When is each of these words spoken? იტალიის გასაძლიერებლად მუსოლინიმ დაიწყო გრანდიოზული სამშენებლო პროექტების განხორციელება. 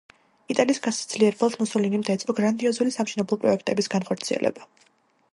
იტალიის 0.51 0.77
გასაძლიერებლად 0.85 1.57
მუსოლინიმ 1.59 2.05
დაიწყო 2.07 2.35
გრანდიოზული 2.39 2.93
სამშენებლო 2.95 3.39
პროექტების 3.43 3.91
განხორციელება. 3.97 4.67